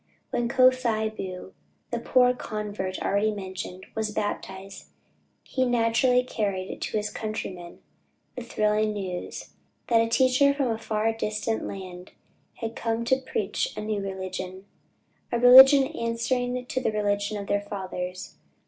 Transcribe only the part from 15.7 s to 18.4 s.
answering to the religion of their fathers."